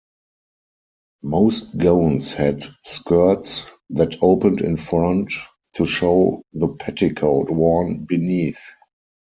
[1.21, 5.31] Most gowns had skirts that opened in front
[5.73, 8.59] to show the petticoat worn beneath.